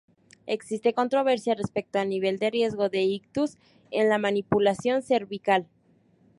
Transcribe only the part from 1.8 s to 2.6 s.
al nivel de